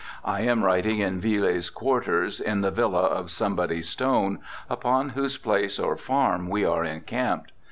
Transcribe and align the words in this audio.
I 0.25 0.41
am 0.41 0.63
writing 0.63 0.97
in 0.97 1.19
Viele's 1.21 1.69
quarters 1.69 2.39
in 2.39 2.61
the 2.61 2.71
villa 2.71 3.03
of 3.03 3.29
Somebody 3.29 3.83
Stone, 3.83 4.39
upon 4.67 5.09
whose 5.09 5.37
place 5.37 5.77
or 5.77 5.95
farm 5.95 6.49
we 6.49 6.65
are 6.65 6.83
encamped. 6.83 7.51